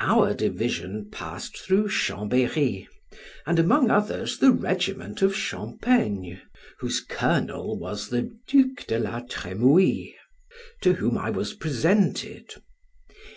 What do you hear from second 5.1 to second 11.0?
of Champaigne, whose colonel was the Duke de la Trimouille, to